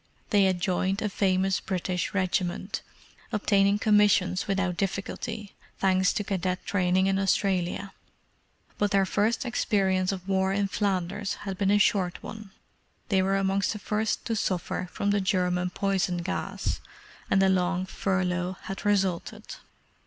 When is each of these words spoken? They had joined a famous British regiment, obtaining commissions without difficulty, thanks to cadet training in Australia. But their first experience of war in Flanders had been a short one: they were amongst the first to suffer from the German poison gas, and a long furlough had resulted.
They 0.31 0.45
had 0.45 0.59
joined 0.59 0.99
a 1.03 1.09
famous 1.09 1.59
British 1.59 2.11
regiment, 2.11 2.81
obtaining 3.31 3.77
commissions 3.77 4.47
without 4.47 4.75
difficulty, 4.75 5.53
thanks 5.77 6.11
to 6.13 6.23
cadet 6.23 6.65
training 6.65 7.05
in 7.05 7.19
Australia. 7.19 7.93
But 8.79 8.89
their 8.89 9.05
first 9.05 9.45
experience 9.45 10.11
of 10.11 10.27
war 10.27 10.53
in 10.53 10.69
Flanders 10.69 11.35
had 11.45 11.55
been 11.55 11.69
a 11.69 11.77
short 11.77 12.23
one: 12.23 12.49
they 13.09 13.21
were 13.21 13.37
amongst 13.37 13.73
the 13.73 13.77
first 13.77 14.25
to 14.25 14.35
suffer 14.35 14.89
from 14.91 15.11
the 15.11 15.21
German 15.21 15.69
poison 15.69 16.17
gas, 16.23 16.81
and 17.29 17.43
a 17.43 17.49
long 17.49 17.85
furlough 17.85 18.57
had 18.63 18.83
resulted. 18.83 19.43